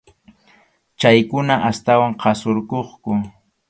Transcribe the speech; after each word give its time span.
Chaykuna 0.99 1.55
astawan 1.69 2.13
qhasurquqku. 2.21 3.11